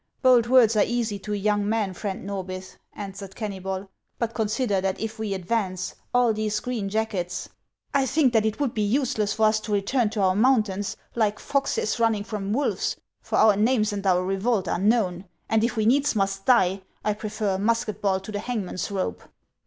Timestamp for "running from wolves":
11.99-12.95